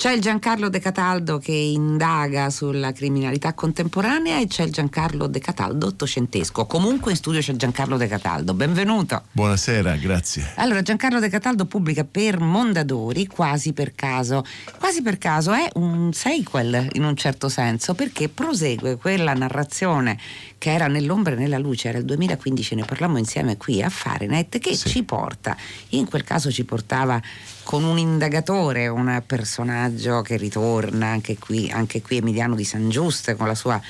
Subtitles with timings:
[0.00, 5.40] C'è il Giancarlo De Cataldo che indaga sulla criminalità contemporanea e c'è il Giancarlo De
[5.40, 6.64] Cataldo ottocentesco.
[6.64, 9.24] Comunque in studio c'è Giancarlo De Cataldo, benvenuto.
[9.30, 10.52] Buonasera, grazie.
[10.54, 14.42] Allora, Giancarlo De Cataldo pubblica per Mondadori, quasi per caso.
[14.78, 20.18] Quasi per caso è un sequel in un certo senso perché prosegue quella narrazione
[20.60, 24.58] che era nell'ombra e nella luce, era il 2015, ne parlammo insieme qui a Fahrenheit,
[24.58, 24.90] che sì.
[24.90, 25.56] ci porta,
[25.90, 27.18] in quel caso ci portava
[27.62, 33.34] con un indagatore, un personaggio che ritorna anche qui, anche qui Emiliano di San Giusto
[33.36, 33.80] con la sua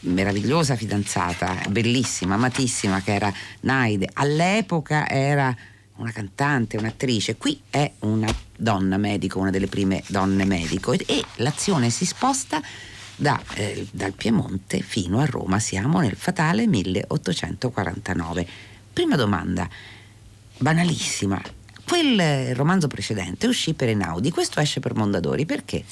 [0.00, 3.30] meravigliosa fidanzata, bellissima, amatissima, che era
[3.60, 4.08] Naide.
[4.14, 5.54] All'epoca era
[5.96, 11.22] una cantante, un'attrice, qui è una donna medico, una delle prime donne medico e, e
[11.36, 12.62] l'azione si sposta
[13.18, 18.46] da, eh, dal Piemonte fino a Roma, siamo nel fatale 1849.
[18.92, 19.68] Prima domanda,
[20.58, 21.40] banalissima,
[21.88, 25.82] quel romanzo precedente uscì per Enaudi, questo esce per Mondadori, perché?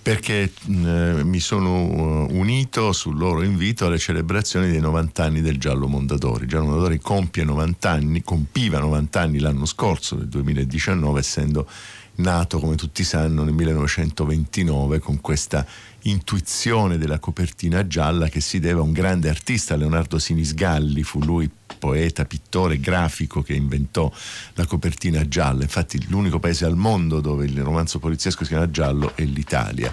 [0.00, 5.58] Perché eh, mi sono uh, unito sul loro invito alle celebrazioni dei 90 anni del
[5.58, 6.46] Giallo Mondadori.
[6.46, 11.66] Giallo Mondadori compie 90 anni, compiva 90 anni l'anno scorso, nel 2019, essendo
[12.16, 15.66] nato, come tutti sanno, nel 1929 con questa
[16.02, 21.50] intuizione della copertina gialla che si deve a un grande artista, Leonardo Sinisgalli, fu lui
[21.78, 24.10] poeta, pittore, grafico che inventò
[24.54, 25.62] la copertina gialla.
[25.62, 29.92] Infatti l'unico paese al mondo dove il romanzo poliziesco si chiama giallo è l'Italia.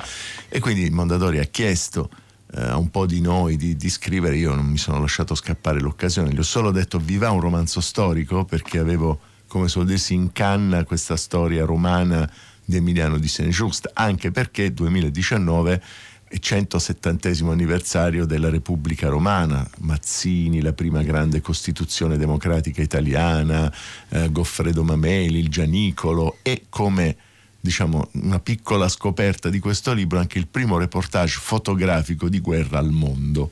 [0.49, 2.09] E quindi Mondadori ha chiesto
[2.55, 5.79] eh, a un po' di noi di, di, scrivere, io non mi sono lasciato scappare
[5.79, 9.19] l'occasione, gli ho solo detto vi va un romanzo storico perché avevo,
[9.53, 12.27] come suol dirsi, in canna questa storia romana
[12.65, 15.83] di Emiliano di Saint-Just, anche perché 2019
[16.27, 23.71] è 170 anniversario della Repubblica Romana, Mazzini, la prima grande Costituzione democratica italiana,
[24.09, 27.15] eh, Goffredo Mameli, il Gianicolo e come
[27.59, 32.89] diciamo una piccola scoperta di questo libro anche il primo reportage fotografico di guerra al
[32.89, 33.51] mondo.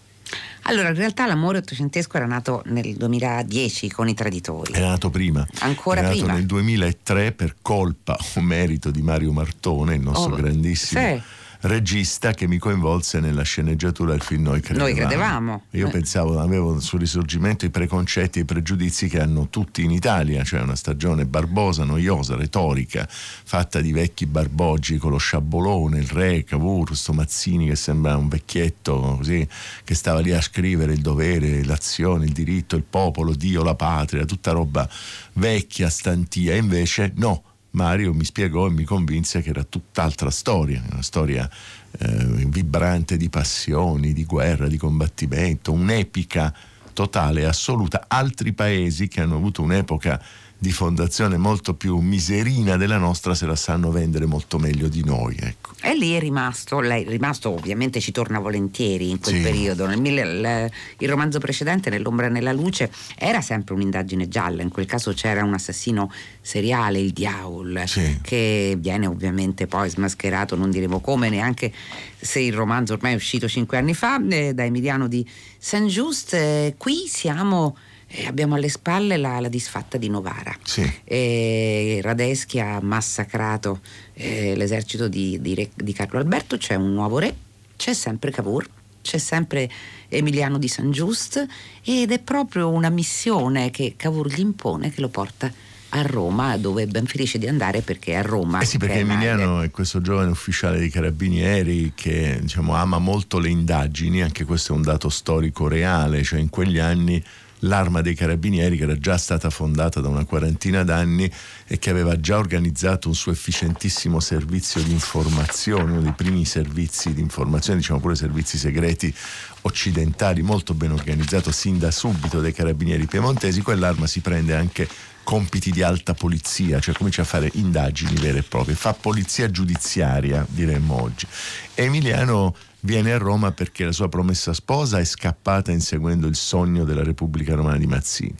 [0.63, 4.73] Allora, in realtà l'amore ottocentesco era nato nel 2010 con i traditori.
[4.73, 5.45] Era nato prima.
[5.59, 6.27] Ancora era prima.
[6.27, 11.01] nato nel 2003 per colpa o merito di Mario Martone, il nostro oh, grandissimo.
[11.01, 14.89] Sì regista che mi coinvolse nella sceneggiatura del film Noi credevamo.
[14.89, 15.63] Noi credevamo.
[15.71, 15.91] Io eh.
[15.91, 20.61] pensavo, avevo sul risorgimento i preconcetti e i pregiudizi che hanno tutti in Italia, cioè
[20.61, 26.87] una stagione barbosa, noiosa, retorica, fatta di vecchi barboggi con lo sciabolone, il re, Cavour,
[26.87, 29.47] questo Mazzini che sembra un vecchietto così,
[29.83, 34.25] che stava lì a scrivere il dovere, l'azione, il diritto, il popolo, Dio, la patria,
[34.25, 34.87] tutta roba
[35.33, 41.01] vecchia, stantia, invece no Mario mi spiegò e mi convinse che era tutt'altra storia, una
[41.01, 41.49] storia
[41.97, 46.53] eh, vibrante di passioni, di guerra, di combattimento, un'epica
[46.93, 48.05] totale assoluta.
[48.07, 50.21] Altri paesi che hanno avuto un'epoca
[50.61, 55.35] di fondazione molto più miserina della nostra se la sanno vendere molto meglio di noi.
[55.39, 55.71] Ecco.
[55.81, 59.41] E lì è rimasto, lei è rimasto ovviamente ci torna volentieri in quel sì.
[59.41, 59.87] periodo.
[59.87, 64.85] Nel, il, il romanzo precedente, Nell'ombra e nella luce, era sempre un'indagine gialla, in quel
[64.85, 66.11] caso c'era un assassino
[66.41, 68.19] seriale, il Diaul, sì.
[68.21, 71.73] che viene ovviamente poi smascherato, non diremo come, neanche
[72.19, 76.35] se il romanzo ormai è uscito cinque anni fa, eh, da Emiliano di Saint-Just.
[76.35, 77.75] Eh, qui siamo
[78.13, 80.53] eh, abbiamo alle spalle la, la, disfatta di Novara.
[80.63, 80.89] Sì.
[81.03, 83.79] Eh, Radeschi ha massacrato
[84.13, 87.33] eh, l'esercito di, di, re, di, Carlo Alberto, c'è un nuovo re,
[87.77, 88.67] c'è sempre Cavour,
[89.01, 89.69] c'è sempre
[90.09, 91.45] Emiliano di San Just
[91.83, 95.51] ed è proprio una missione che Cavour gli impone che lo porta
[95.93, 98.59] a Roma, dove è ben felice di andare perché è a Roma.
[98.61, 103.49] Eh sì, perché Emiliano è questo giovane ufficiale dei carabinieri che diciamo, ama molto le
[103.49, 107.21] indagini, anche questo è un dato storico reale, cioè in quegli anni
[107.61, 111.29] l'arma dei carabinieri che era già stata fondata da una quarantina d'anni
[111.67, 117.13] e che aveva già organizzato un suo efficientissimo servizio di informazione, uno dei primi servizi
[117.13, 119.13] di informazione, diciamo pure servizi segreti
[119.61, 124.87] occidentali, molto ben organizzato sin da subito dai carabinieri piemontesi, quell'arma si prende anche
[125.23, 130.45] compiti di alta polizia, cioè comincia a fare indagini vere e proprie, fa polizia giudiziaria,
[130.49, 131.27] diremmo oggi.
[131.75, 137.03] Emiliano viene a Roma perché la sua promessa sposa è scappata inseguendo il sogno della
[137.03, 138.35] Repubblica Romana di Mazzini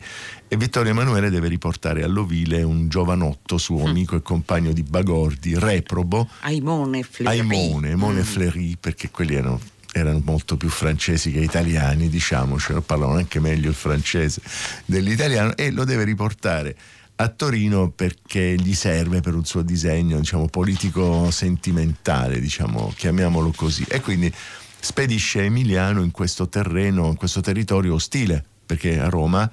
[0.48, 3.88] e Vittorio Emanuele deve riportare all'ovile un giovanotto, suo mm.
[3.88, 6.28] amico e compagno di Bagordi, reprobo.
[6.42, 7.40] Aimone Fleury.
[7.40, 8.24] Aimone, Aimone mm.
[8.24, 9.60] Fleury, perché quelli erano
[9.94, 14.42] erano molto più francesi che italiani, diciamocelo, parlavano anche meglio il francese
[14.86, 16.76] dell'italiano e lo deve riportare
[17.22, 23.86] a Torino perché gli serve per un suo disegno diciamo, politico sentimentale, diciamo, chiamiamolo così.
[23.88, 24.34] E quindi
[24.80, 29.50] spedisce Emiliano in questo terreno, in questo territorio ostile, perché a Roma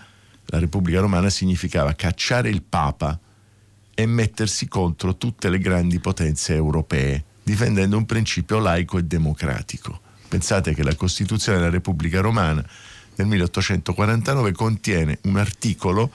[0.47, 3.19] la Repubblica Romana significava cacciare il Papa
[3.95, 10.01] e mettersi contro tutte le grandi potenze europee difendendo un principio laico e democratico.
[10.29, 12.65] Pensate che la Costituzione della Repubblica Romana
[13.15, 16.11] del 1849 contiene un articolo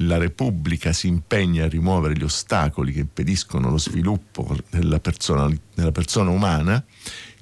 [0.00, 5.92] la Repubblica si impegna a rimuovere gli ostacoli che impediscono lo sviluppo della persona, della
[5.92, 6.84] persona umana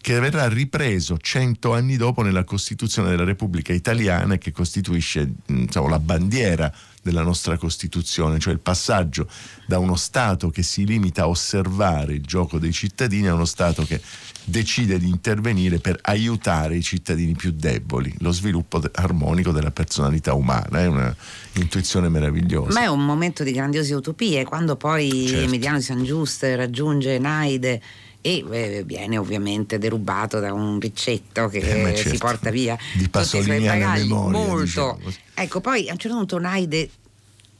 [0.04, 5.98] che verrà ripreso cento anni dopo nella Costituzione della Repubblica Italiana che costituisce diciamo, la
[5.98, 6.70] bandiera
[7.00, 9.26] della nostra Costituzione, cioè il passaggio
[9.66, 13.84] da uno Stato che si limita a osservare il gioco dei cittadini a uno Stato
[13.84, 13.98] che
[14.44, 20.80] decide di intervenire per aiutare i cittadini più deboli, lo sviluppo armonico della personalità umana,
[20.80, 22.78] è un'intuizione meravigliosa.
[22.78, 25.46] Ma è un momento di grandiose utopie, quando poi certo.
[25.46, 27.80] Emiliano San Giusto raggiunge Naide
[28.26, 32.08] e eh, viene ovviamente derubato da un riccetto che eh, certo.
[32.08, 34.98] si porta via di Pasoliniana memoria molto diciamo.
[35.34, 36.88] ecco poi a un certo punto Naide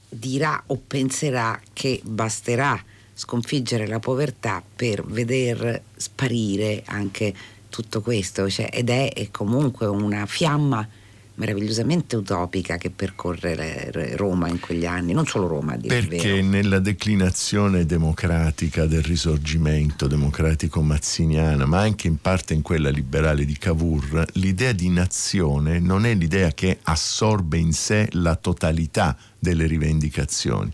[0.09, 2.83] dirà o penserà che basterà
[3.13, 7.35] sconfiggere la povertà per veder sparire anche
[7.69, 10.89] tutto questo cioè, ed è, è comunque una fiamma
[11.37, 15.77] meravigliosamente utopica che percorre Roma in quegli anni, non solo Roma.
[15.77, 23.45] Perché nella declinazione democratica del risorgimento democratico mazziniana, ma anche in parte in quella liberale
[23.45, 29.67] di Cavour, l'idea di nazione non è l'idea che assorbe in sé la totalità delle
[29.67, 30.71] rivendicazioni,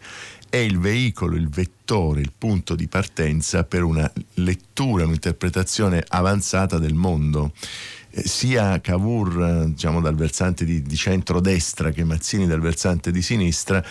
[0.51, 6.95] è il veicolo, il vettore, il punto di partenza per una lettura, un'interpretazione avanzata del
[6.95, 7.53] mondo.
[8.13, 13.23] Eh, sia Cavour eh, diciamo, dal versante di, di centrodestra che Mazzini dal versante di
[13.23, 13.83] sinistra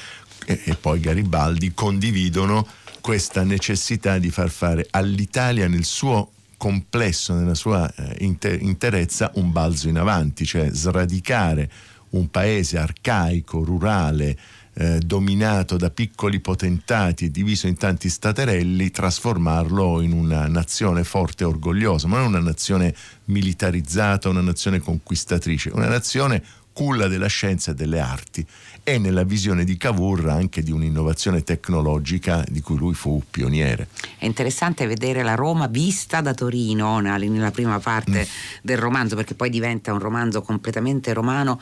[0.46, 2.68] e, e poi Garibaldi condividono
[3.02, 9.54] questa necessità di far fare all'Italia nel suo complesso, nella sua eh, inter- interezza, un
[9.54, 11.72] balzo in avanti, cioè sradicare
[12.10, 14.38] un paese arcaico, rurale,
[14.80, 21.44] eh, dominato da piccoli potentati e diviso in tanti staterelli, trasformarlo in una nazione forte
[21.44, 22.96] e orgogliosa, ma non una nazione
[23.26, 26.42] militarizzata, una nazione conquistatrice, una nazione
[26.72, 28.46] culla della scienza e delle arti
[28.82, 33.90] e nella visione di Cavour anche di un'innovazione tecnologica di cui lui fu pioniere.
[34.18, 38.60] È interessante vedere la Roma vista da Torino nella prima parte mm.
[38.62, 41.60] del romanzo perché poi diventa un romanzo completamente romano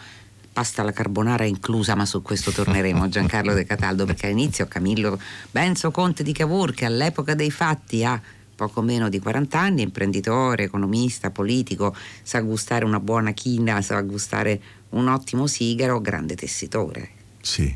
[0.58, 5.22] pasta alla carbonara inclusa, ma su questo torneremo Giancarlo De Cataldo, perché all'inizio Camillo
[5.52, 8.20] Benzo Conte di Cavour, che all'epoca dei fatti ha
[8.56, 14.60] poco meno di 40 anni, imprenditore, economista, politico, sa gustare una buona china, sa gustare
[14.90, 17.10] un ottimo sigaro, grande tessitore.
[17.40, 17.72] Sì,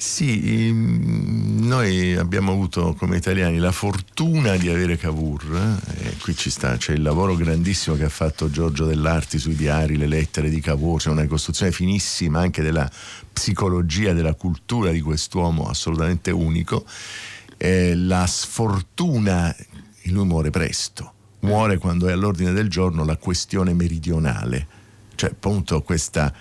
[0.00, 6.16] sì, noi abbiamo avuto come italiani la fortuna di avere Cavour, eh?
[6.16, 10.06] qui ci sta, c'è il lavoro grandissimo che ha fatto Giorgio Dell'Arti sui diari, le
[10.06, 12.90] lettere di Cavour, c'è una ricostruzione finissima anche della
[13.30, 16.86] psicologia, della cultura di quest'uomo assolutamente unico.
[17.58, 19.54] Eh, la sfortuna,
[20.04, 24.66] lui muore presto, muore quando è all'ordine del giorno la questione meridionale,
[25.14, 26.32] cioè appunto questa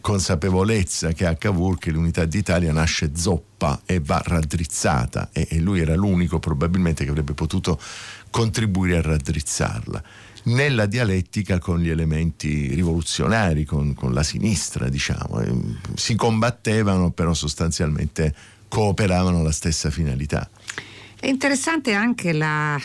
[0.00, 5.80] consapevolezza che ha Cavour che l'unità d'Italia nasce zoppa e va raddrizzata e, e lui
[5.80, 7.80] era l'unico probabilmente che avrebbe potuto
[8.30, 10.02] contribuire a raddrizzarla
[10.44, 15.40] nella dialettica con gli elementi rivoluzionari, con, con la sinistra, diciamo.
[15.94, 18.34] Si combattevano, però sostanzialmente
[18.66, 20.48] cooperavano alla stessa finalità.
[21.20, 22.80] È interessante anche la,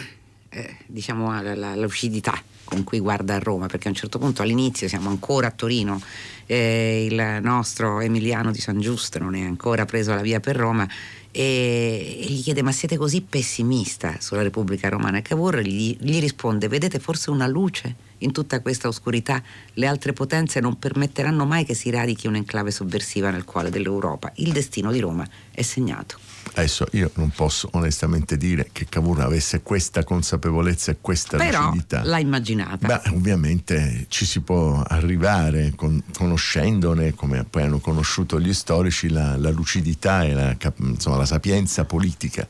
[0.57, 4.19] eh, diciamo, la, la, la lucidità con cui guarda a Roma, perché a un certo
[4.19, 6.02] punto all'inizio siamo ancora a Torino,
[6.45, 10.87] eh, il nostro Emiliano di San Giusto non è ancora preso la via per Roma
[11.31, 15.21] e, gli chiede ma siete così pessimista sulla Repubblica Romana?
[15.21, 19.42] Cavour gli, gli risponde vedete forse una luce in tutta questa oscurità?
[19.73, 24.31] Le altre potenze non permetteranno mai che si radichi un'enclave sovversiva nel cuore dell'Europa.
[24.35, 26.27] Il destino di Roma è segnato.
[26.54, 32.04] Adesso io non posso onestamente dire che Cavour avesse questa consapevolezza e questa Però lucidità.
[32.04, 32.87] l'ha immaginata.
[32.87, 39.37] Beh, ovviamente ci si può arrivare con, conoscendone, come poi hanno conosciuto gli storici, la,
[39.37, 42.47] la lucidità e la, insomma, la sapienza politica.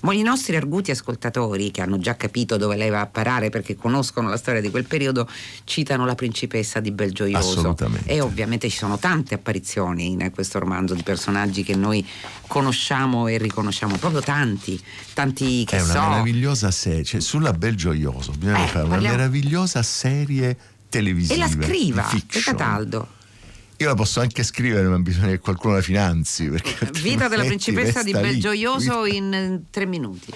[0.00, 3.76] Ma i nostri arguti ascoltatori, che hanno già capito dove lei va a parare perché
[3.76, 5.28] conoscono la storia di quel periodo,
[5.64, 7.58] citano la principessa di Belgioioso.
[7.58, 8.08] Assolutamente.
[8.08, 12.06] E ovviamente ci sono tante apparizioni in questo romanzo di personaggi che noi
[12.46, 14.80] conosciamo e riconosciamo, proprio tanti,
[15.14, 16.00] tanti che È una so.
[16.00, 19.16] meravigliosa serie, cioè, sulla Belgioioso bisogna eh, fare una parliamo...
[19.16, 20.56] meravigliosa serie
[20.88, 21.34] televisiva.
[21.34, 23.16] E la scriva, Cataldo.
[23.80, 26.50] Io la posso anche scrivere, ma bisogna che qualcuno la finanzi.
[27.00, 30.32] Vita della principessa di Belgioioso in tre minuti.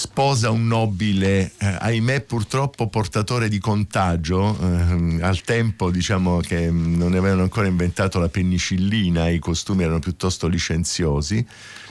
[0.00, 6.70] Sp- sposa un nobile, eh, ahimè purtroppo portatore di contagio, eh, al tempo diciamo che
[6.70, 11.42] non avevano ancora inventato la penicillina, i costumi erano piuttosto licenziosi,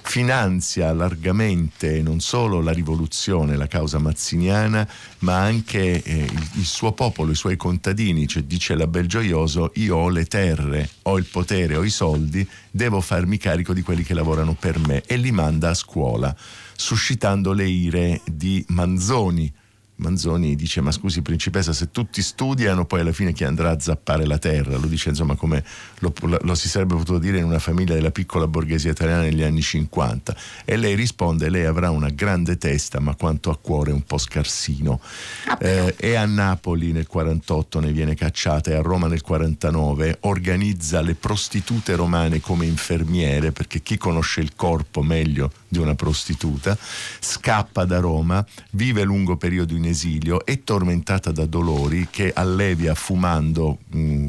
[0.03, 4.87] finanzia largamente non solo la rivoluzione, la causa mazziniana,
[5.19, 9.95] ma anche eh, il, il, suo popolo, i suoi contadini, cioè dice la Belgioioso, io
[9.95, 14.13] ho le terre, ho il potere, ho i soldi, devo farmi carico di quelli che
[14.13, 15.01] lavorano per me.
[15.07, 16.35] E li manda a scuola
[16.79, 19.53] suscitando le ire di Manzoni,
[19.99, 24.25] Manzoni dice ma scusi principessa se tutti studiano poi alla fine chi andrà a zappare
[24.25, 24.77] la terra?
[24.77, 25.63] Lo dice insomma come
[25.99, 29.61] lo, lo, si sarebbe potuto dire in una famiglia della piccola borghesia italiana negli anni
[29.61, 34.17] 50 e lei risponde lei avrà una grande testa ma quanto a cuore un po'
[34.17, 35.01] scarsino.
[35.45, 40.19] Ah, eh, e a Napoli nel 48 ne viene cacciata e a Roma nel 49
[40.21, 46.77] organizza le prostitute romane come infermiere perché chi conosce il corpo meglio di una prostituta?
[47.19, 53.79] Scappa da Roma vive lungo periodo in esilio è tormentata da dolori che allevia fumando
[53.87, 54.27] mh, mm,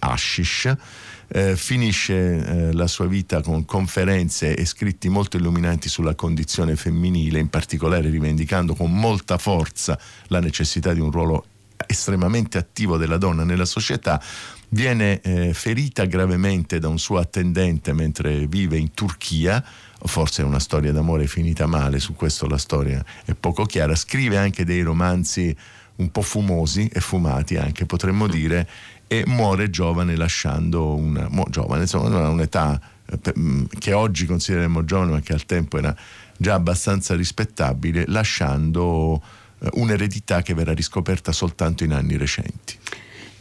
[0.00, 0.76] hashish
[1.28, 7.38] eh, finisce eh, la sua vita con conferenze e scritti molto illuminanti sulla condizione femminile,
[7.38, 9.98] in particolare rivendicando con molta forza
[10.28, 11.46] la necessità di un ruolo
[11.86, 14.22] estremamente attivo della donna nella società,
[14.74, 19.64] viene eh, ferita gravemente da un suo attendente mentre vive in Turchia,
[20.06, 24.36] forse è una storia d'amore finita male, su questo la storia è poco chiara, scrive
[24.36, 25.56] anche dei romanzi
[25.96, 28.68] un po' fumosi e fumati anche potremmo dire
[29.06, 35.20] e muore giovane lasciando una giovane insomma un'età eh, mm, che oggi consideriamo giovane ma
[35.20, 35.94] che al tempo era
[36.36, 39.22] già abbastanza rispettabile lasciando
[39.60, 42.76] eh, un'eredità che verrà riscoperta soltanto in anni recenti.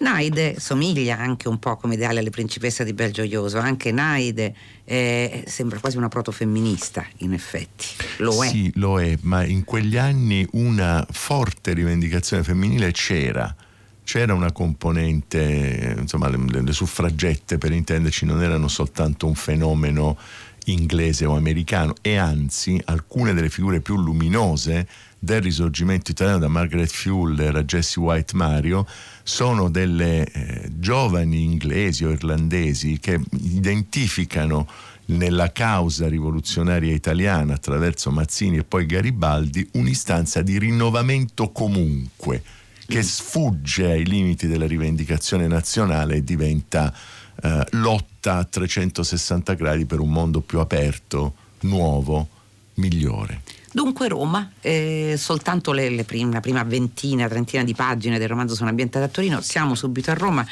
[0.03, 5.79] Naide somiglia anche un po' come ideale alle principesse di Belgioioso, anche Naide eh, sembra
[5.79, 7.85] quasi una protofemminista in effetti,
[8.17, 8.49] lo è.
[8.49, 13.55] Sì, lo è, ma in quegli anni una forte rivendicazione femminile c'era.
[14.03, 20.17] C'era una componente, insomma le, le, suffragette per intenderci non erano soltanto un fenomeno
[20.65, 24.85] inglese o americano e anzi alcune delle figure più luminose
[25.23, 28.85] del risorgimento italiano da Margaret Fuller a Jesse White Mario
[29.23, 34.67] sono delle eh, giovani inglesi o irlandesi che identificano
[35.05, 42.43] nella causa rivoluzionaria italiana attraverso Mazzini e poi Garibaldi un'istanza di rinnovamento comunque
[42.85, 46.93] che sfugge ai limiti della rivendicazione nazionale e diventa
[47.41, 52.27] eh, lotta a 360 gradi per un mondo più aperto, nuovo,
[52.75, 53.41] migliore.
[53.73, 58.53] Dunque Roma, eh, soltanto le, le prim- la prima ventina, trentina di pagine del romanzo
[58.53, 60.45] sono ambientate a Torino, siamo subito a Roma,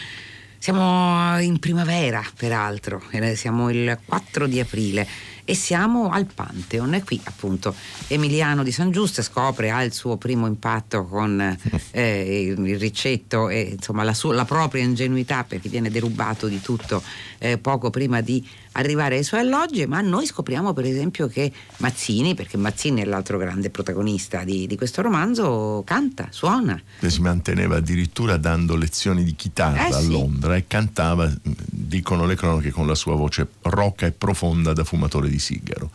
[0.58, 5.08] siamo in primavera peraltro, eh, siamo il 4 di aprile
[5.46, 7.74] e siamo al Pantheon e qui appunto
[8.08, 11.40] Emiliano di San Giusto scopre, ha il suo primo impatto con
[11.92, 17.02] eh, il ricetto e insomma la, sua, la, propria ingenuità perché viene derubato di tutto
[17.38, 22.36] eh, poco prima di arrivare ai suoi alloggi, ma noi scopriamo per esempio che Mazzini,
[22.36, 26.80] perché Mazzini è l'altro grande protagonista di, di questo romanzo, canta, suona.
[27.06, 30.60] Si manteneva addirittura dando lezioni di chitarra eh, a Londra sì.
[30.60, 35.40] e cantava, dicono le cronache, con la sua voce rocca e profonda da fumatore di
[35.42, 35.92] sigaro.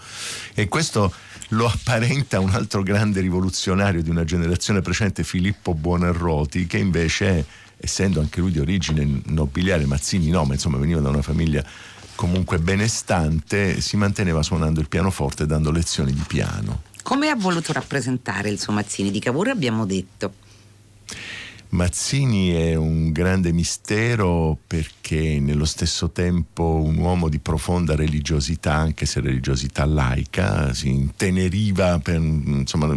[0.53, 1.11] E questo
[1.51, 7.47] lo apparenta un altro grande rivoluzionario di una generazione precedente, Filippo Buonarroti, che invece,
[7.79, 11.65] essendo anche lui di origine nobiliare, Mazzini no, ma insomma veniva da una famiglia
[12.17, 16.83] comunque benestante, si manteneva suonando il pianoforte dando lezioni di piano.
[17.03, 19.13] Come ha voluto rappresentare il suo Mazzini?
[19.13, 20.45] Di Cavour abbiamo detto.
[21.71, 29.05] Mazzini è un grande mistero perché nello stesso tempo un uomo di profonda religiosità, anche
[29.05, 32.95] se religiosità laica, si inteneriva, per, insomma,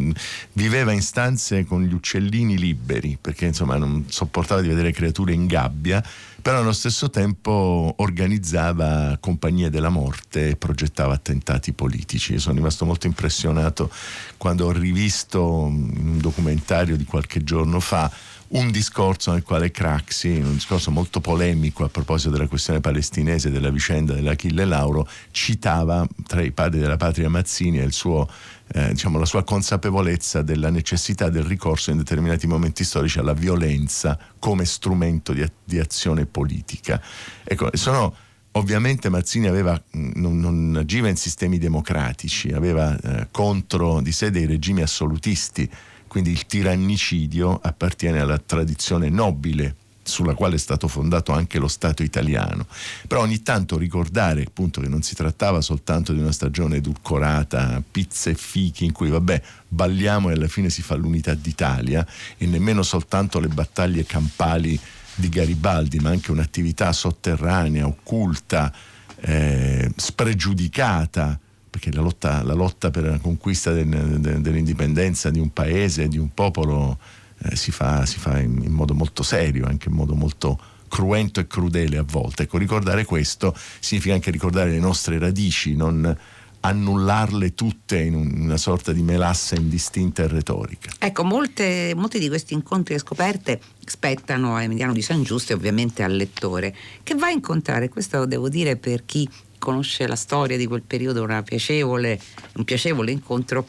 [0.54, 5.48] viveva in stanze con gli uccellini liberi perché insomma, non sopportava di vedere creature in
[5.48, 6.04] gabbia,
[6.42, 12.34] però allo stesso tempo organizzava compagnie della morte e progettava attentati politici.
[12.34, 13.92] Io sono rimasto molto impressionato
[14.38, 18.10] quando ho rivisto un documentario di qualche giorno fa
[18.50, 23.70] un discorso nel quale Craxi, un discorso molto polemico a proposito della questione palestinese, della
[23.70, 28.28] vicenda dell'Achille Lauro, citava tra i padri della patria Mazzini e suo,
[28.74, 34.18] eh, diciamo, la sua consapevolezza della necessità del ricorso in determinati momenti storici alla violenza
[34.40, 37.02] come strumento di, di azione politica.
[37.44, 38.16] Ecco, sono
[38.54, 44.48] Ovviamente Mazzini aveva, non, non, agiva in sistemi democratici, aveva eh, contro di sé dei
[44.48, 45.70] regimi assolutisti
[46.10, 52.02] quindi il tirannicidio appartiene alla tradizione nobile sulla quale è stato fondato anche lo Stato
[52.02, 52.66] italiano.
[53.08, 58.32] Però ogni tanto ricordare appunto che non si trattava soltanto di una stagione edulcorata, pizza
[58.32, 62.06] e fichi in cui vabbè balliamo e alla fine si fa l'unità d'Italia
[62.38, 64.78] e nemmeno soltanto le battaglie campali
[65.14, 68.74] di Garibaldi, ma anche un'attività sotterranea, occulta,
[69.22, 71.40] eh, spregiudicata
[71.80, 76.18] perché la lotta, la lotta, per la conquista del, de, dell'indipendenza di un paese, di
[76.18, 77.00] un popolo,
[77.44, 80.60] eh, si fa, si fa in, in, modo molto serio, anche in modo molto
[80.90, 82.44] cruento e crudele a volte.
[82.44, 86.18] Ecco, ricordare questo significa anche ricordare le nostre radici, non
[86.62, 90.92] annullarle tutte in una sorta di melassa indistinta e retorica.
[91.00, 95.56] Ecco, molte, molti di questi incontri e scoperte spettano a Emiliano di San Giusto e
[95.56, 100.58] ovviamente al lettore, che va a incontrare, questo devo dire per chi conosce la storia
[100.58, 102.20] di quel periodo, piacevole,
[102.54, 103.68] un piacevole incontro,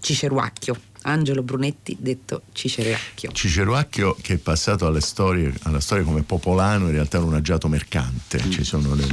[0.00, 3.32] Ciceruacchio, Angelo Brunetti, detto Ciceruacchio.
[3.32, 7.68] Ciceruacchio che è passato alle storie, alla storia come popolano, in realtà era un agiato
[7.68, 8.42] mercante.
[8.42, 8.50] Mm.
[8.50, 9.06] Ci sono le,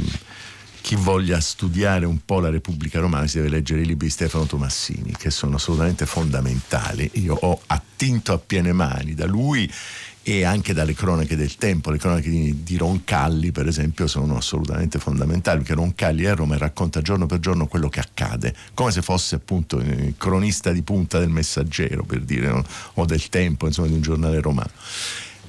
[0.82, 4.46] chi voglia studiare un po' la Repubblica Romana si deve leggere i libri di Stefano
[4.46, 7.08] Tomassini, che sono assolutamente fondamentali.
[7.14, 9.70] Io ho attinto a piene mani da lui
[10.22, 11.90] e anche dalle cronache del tempo.
[11.90, 16.54] Le cronache di, di, Roncalli, per esempio, sono assolutamente fondamentali, perché Roncalli è a Roma
[16.54, 20.82] e racconta giorno per giorno quello che accade, come se fosse appunto il cronista di
[20.82, 22.64] punta del messaggero, per dire, no?
[22.94, 24.70] o del tempo, insomma, di un giornale romano.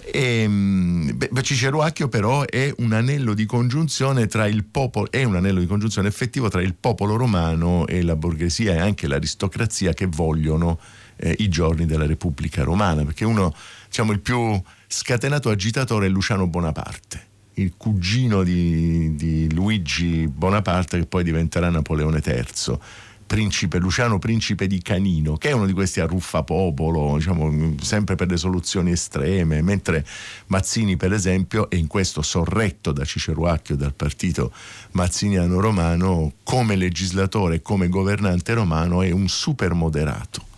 [0.05, 5.35] E, ehm, beh, Ciceruacchio però è un anello di congiunzione tra il popolo, è un
[5.35, 10.07] anello di congiunzione effettivo tra il popolo romano e la borghesia e anche l'aristocrazia che
[10.07, 10.79] vogliono
[11.15, 13.53] eh, i giorni della Repubblica Romana, perché uno
[13.93, 21.05] diciamo, il più scatenato agitatore è Luciano Bonaparte, il cugino di, di Luigi Bonaparte che
[21.05, 22.79] poi diventerà Napoleone III.
[23.27, 28.37] Principe Luciano, principe di Canino, che è uno di questi arruffapopolo, diciamo, sempre per le
[28.37, 30.05] soluzioni estreme, mentre
[30.47, 34.51] Mazzini, per esempio, è in questo sorretto da Ciceruacchio dal partito
[34.91, 40.51] mazziniano romano, come legislatore, come governante romano, è un super moderato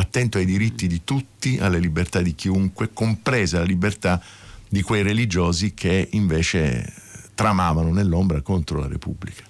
[0.00, 4.22] attento ai diritti di tutti, alle libertà di chiunque, compresa la libertà
[4.68, 6.92] di quei religiosi che invece
[7.34, 9.44] tramavano nell'ombra contro la Repubblica.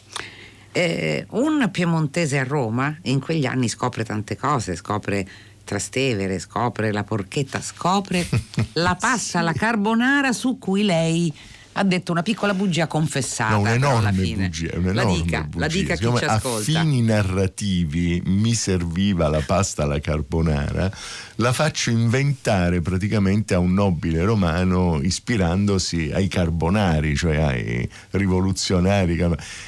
[0.73, 5.27] Eh, un piemontese a Roma in quegli anni scopre tante cose, scopre
[5.69, 8.27] Trastevere, scopre la porchetta, scopre
[8.75, 9.45] la pasta, sì.
[9.45, 11.31] la carbonara su cui lei
[11.79, 13.55] ha detto una piccola bugia confessata.
[13.55, 15.59] No, un'enorme bugia, un'enorme la dica, bugia.
[15.59, 16.59] La dica chi ci ascolta.
[16.59, 20.91] A fini narrativi mi serviva la pasta alla carbonara,
[21.37, 29.17] la faccio inventare praticamente a un nobile romano ispirandosi ai carbonari, cioè ai rivoluzionari.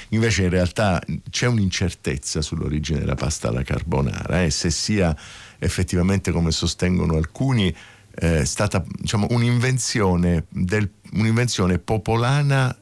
[0.08, 5.16] Invece in realtà c'è un'incertezza sull'origine della pasta alla carbonara e eh, se sia
[5.58, 7.72] effettivamente come sostengono alcuni
[8.12, 12.74] è stata diciamo, un'invenzione, del, un'invenzione popolana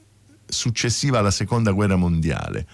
[0.47, 2.67] successiva alla seconda guerra mondiale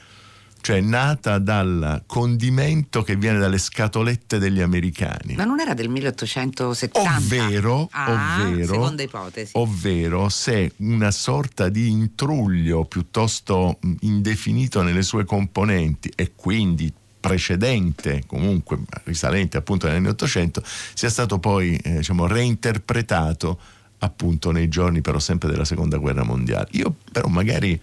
[0.65, 5.35] cioè nata dal condimento che viene dalle scatolette degli americani.
[5.35, 7.19] Ma non era del 1870?
[7.19, 9.51] Ovvero, ah, ovvero, seconda ipotesi.
[9.57, 16.91] ovvero se una sorta di intruglio piuttosto indefinito nelle sue componenti e quindi
[17.21, 20.63] precedente, comunque risalente appunto negli anni Ottocento,
[20.95, 23.61] sia stato poi eh, diciamo, reinterpretato
[24.05, 26.69] appunto nei giorni però sempre della seconda guerra mondiale.
[26.73, 27.81] Io però magari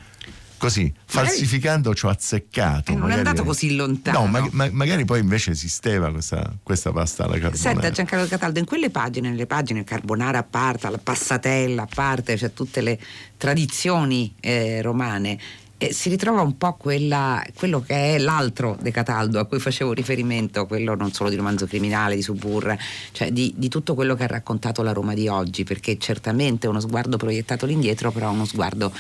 [0.62, 2.92] così, falsificando ci ho azzeccato.
[2.92, 4.20] Eh, non magari, è andato così lontano.
[4.20, 7.58] No, ma, ma, magari poi invece esisteva questa, questa pasta alla carbonara.
[7.58, 12.38] Senta Giancarlo Cataldo, in quelle pagine, nelle pagine carbonara a parte, la passatella a parte,
[12.38, 13.00] cioè tutte le
[13.38, 15.40] tradizioni eh, romane,
[15.82, 19.94] eh, si ritrova un po' quella, quello che è l'altro De Cataldo a cui facevo
[19.94, 22.78] riferimento, quello non solo di romanzo criminale, di Suburra,
[23.12, 26.80] cioè di, di, tutto quello che ha raccontato la Roma di oggi, perché certamente uno
[26.80, 28.94] sguardo proiettato all'indietro, però uno sguardo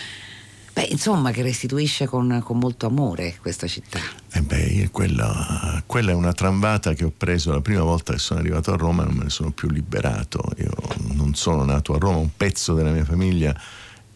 [0.73, 3.99] Beh, insomma, che restituisce con, con, molto amore questa città.
[4.31, 8.39] Eh beh, quella, quella, è una tramvata che ho preso la prima volta che sono
[8.39, 10.41] arrivato a Roma, non me ne sono più liberato.
[10.59, 10.71] Io
[11.13, 13.53] non sono nato a Roma, un pezzo della mia famiglia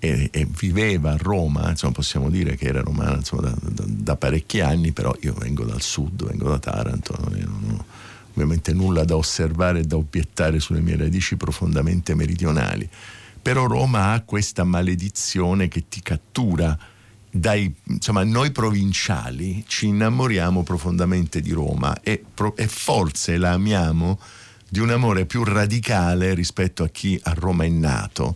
[0.06, 4.16] e, e, viveva a Roma, insomma possiamo dire che era romana insomma, da, da, da,
[4.16, 7.86] parecchi anni, però io vengo dal sud, vengo da Taranto, non ho
[8.36, 12.88] ovviamente nulla da osservare e da obiettare sulle mie radici profondamente meridionali.
[13.42, 16.78] Però Roma ha questa maledizione che ti cattura.
[17.30, 24.20] Dai, insomma, noi provinciali ci innamoriamo profondamente di Roma e, e forse la amiamo
[24.68, 28.36] di un amore più radicale rispetto a chi a Roma è nato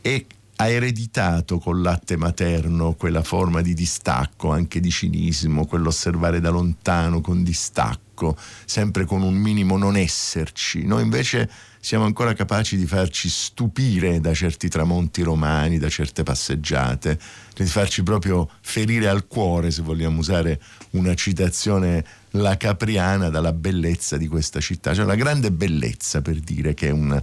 [0.00, 0.26] e
[0.60, 7.20] ha ereditato col latte materno quella forma di distacco, anche di cinismo, quell'osservare da lontano
[7.20, 10.84] con distacco sempre con un minimo non esserci.
[10.84, 17.18] Noi invece siamo ancora capaci di farci stupire da certi tramonti romani, da certe passeggiate,
[17.54, 24.16] di farci proprio ferire al cuore, se vogliamo usare una citazione la capriana, dalla bellezza
[24.16, 24.92] di questa città.
[24.92, 27.22] C'è una grande bellezza per dire che è un,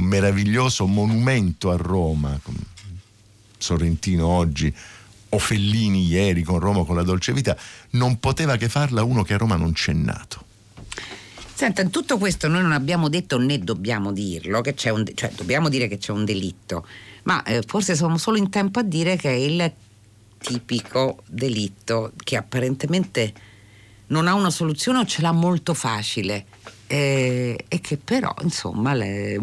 [0.00, 2.38] meraviglioso monumento a Roma.
[3.58, 4.74] Sorrentino oggi
[5.32, 7.56] o Fellini ieri con Roma con la dolce vita,
[7.90, 10.44] non poteva che farla uno che a Roma non c'è nato.
[11.54, 15.30] Senta, in tutto questo noi non abbiamo detto né dobbiamo dirlo, che c'è un, cioè
[15.32, 16.86] dobbiamo dire che c'è un delitto,
[17.24, 19.72] ma eh, forse siamo solo in tempo a dire che è il
[20.38, 23.32] tipico delitto che apparentemente
[24.06, 26.46] non ha una soluzione o ce l'ha molto facile
[26.92, 29.38] eh, e che però insomma le,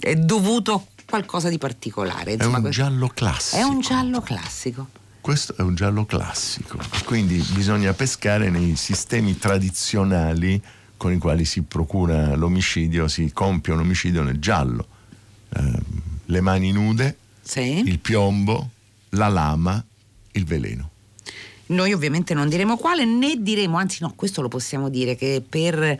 [0.00, 2.32] è dovuto a qualcosa di particolare.
[2.34, 3.56] Insomma, è un giallo classico.
[3.56, 4.88] È un giallo classico.
[5.22, 10.60] Questo è un giallo classico, quindi bisogna pescare nei sistemi tradizionali
[10.96, 14.86] con i quali si procura l'omicidio, si compie un omicidio nel giallo.
[15.54, 15.78] Eh,
[16.26, 17.82] le mani nude, sì.
[17.84, 18.70] il piombo,
[19.10, 19.82] la lama,
[20.32, 20.90] il veleno.
[21.66, 25.98] Noi ovviamente non diremo quale, né diremo, anzi no, questo lo possiamo dire, che per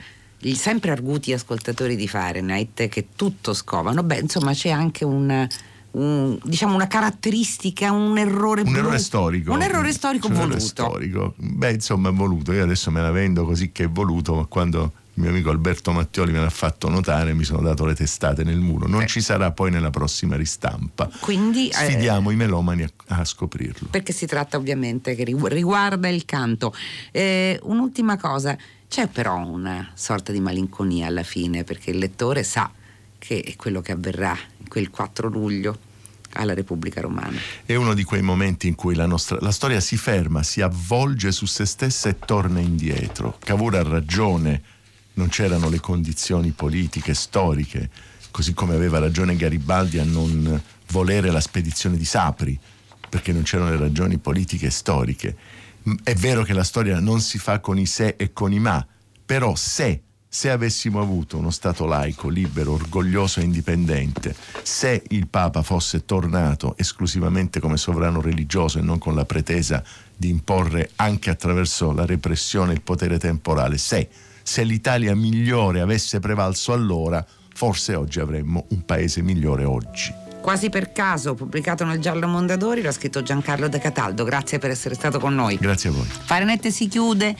[0.54, 5.48] sempre arguti ascoltatori di Fahrenheit che tutto scovano, beh insomma c'è anche un
[5.92, 9.52] un, diciamo una caratteristica, un errore, un errore storico.
[9.52, 10.54] Un errore storico un voluto.
[10.54, 11.34] Errore storico.
[11.36, 12.52] Beh, insomma, è voluto.
[12.52, 15.90] Io adesso me la vendo così che è voluto, ma quando il mio amico Alberto
[15.90, 18.86] Mattioli me l'ha fatto notare, mi sono dato le testate nel muro.
[18.86, 19.06] Non eh.
[19.06, 21.10] ci sarà poi nella prossima ristampa.
[21.20, 23.88] Quindi sfidiamo eh, i melomani a, a, scoprirlo.
[23.90, 26.72] Perché si tratta ovviamente che riguarda il canto.
[27.10, 28.56] Eh, un'ultima cosa,
[28.90, 32.72] c'è però una sorta di malinconia alla fine, perché il lettore sa
[33.18, 35.78] che è quello che avverrà quel 4 luglio
[36.32, 37.38] alla Repubblica Romana.
[37.64, 41.30] È uno di quei momenti in cui la, nostra, la storia si ferma, si avvolge
[41.30, 43.38] su se stessa e torna indietro.
[43.38, 44.60] Cavour ha ragione,
[45.14, 47.90] non c'erano le condizioni politiche, storiche,
[48.32, 52.58] così come aveva ragione Garibaldi a non volere la spedizione di Sapri,
[53.08, 55.36] perché non c'erano le ragioni politiche e storiche.
[56.02, 58.86] È vero che la storia non si fa con i se e con i ma,
[59.24, 65.62] però se se avessimo avuto uno Stato laico, libero, orgoglioso e indipendente, se il Papa
[65.62, 69.82] fosse tornato esclusivamente come sovrano religioso e non con la pretesa
[70.16, 74.08] di imporre anche attraverso la repressione il potere temporale, se,
[74.44, 80.29] se l'Italia migliore avesse prevalso allora, forse oggi avremmo un paese migliore oggi.
[80.40, 84.24] Quasi per caso, pubblicato nel Giallo Mondadori, l'ha scritto Giancarlo De Cataldo.
[84.24, 85.56] Grazie per essere stato con noi.
[85.56, 86.06] Grazie a voi.
[86.06, 87.36] Farenette si chiude.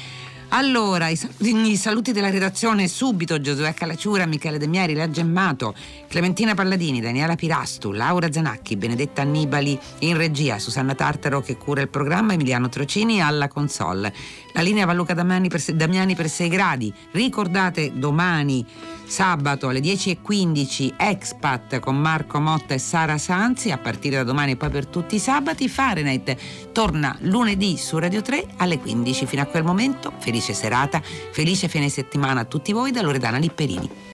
[0.53, 5.75] Allora, i saluti, i saluti, della redazione subito, Giosuè Calacciura, Michele De Mieri, La Gemmato,
[6.09, 11.89] Clementina Palladini, Daniela Pirastu, Laura Zanacchi, Benedetta Annibali in regia, Susanna Tartaro che cura il
[11.89, 14.13] programma, Emiliano Trocini alla console.
[14.53, 16.93] La linea va Luca Damiani per, Damiani per 6 gradi.
[17.13, 18.67] Ricordate domani
[19.11, 24.57] sabato alle 10.15 Expat con Marco Motta e Sara Sanzi a partire da domani e
[24.57, 26.37] poi per tutti i sabati Fahrenheit
[26.73, 31.89] torna lunedì su Radio 3 alle 15 fino a quel momento felice serata felice fine
[31.91, 33.89] settimana a tutti voi da Loredana Lipperini